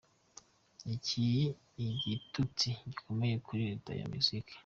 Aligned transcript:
Iki 0.95 1.23
ni 1.75 1.83
igitutsi 1.89 2.67
gikomeye 2.91 3.35
kuri 3.45 3.61
leta 3.69 3.91
ya 3.99 4.05
Mexique. 4.13 4.55